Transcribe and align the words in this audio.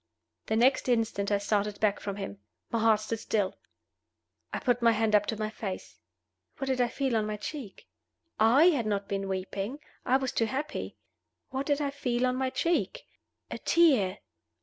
The 0.47 0.55
next 0.55 0.89
instant 0.89 1.31
I 1.31 1.37
started 1.37 1.79
back 1.79 1.99
from 1.99 2.15
him. 2.15 2.39
My 2.71 2.79
heart 2.79 3.01
stood 3.01 3.19
still. 3.19 3.55
I 4.51 4.57
put 4.57 4.81
my 4.81 4.93
hand 4.93 5.13
up 5.13 5.27
to 5.27 5.37
my 5.37 5.51
face. 5.51 5.99
What 6.57 6.65
did 6.65 6.81
I 6.81 6.87
feel 6.87 7.15
on 7.15 7.27
my 7.27 7.37
cheek? 7.37 7.87
(I 8.39 8.69
had 8.71 8.87
not 8.87 9.07
been 9.07 9.27
weeping 9.29 9.77
I 10.03 10.17
was 10.17 10.31
too 10.31 10.45
happy.) 10.45 10.97
What 11.51 11.67
did 11.67 11.79
I 11.81 11.91
feel 11.91 12.25
on 12.25 12.35
my 12.35 12.49
cheek? 12.49 13.05
A 13.51 13.59
tear! 13.59 14.17